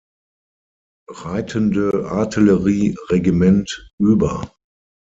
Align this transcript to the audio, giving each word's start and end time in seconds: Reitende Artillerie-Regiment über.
Reitende 1.11 1.93
Artillerie-Regiment 2.09 3.91
über. 3.99 4.51